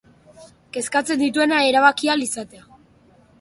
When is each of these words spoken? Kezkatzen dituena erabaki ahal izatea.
Kezkatzen 0.77 1.21
dituena 1.23 1.59
erabaki 1.67 2.11
ahal 2.15 2.25
izatea. 2.29 2.67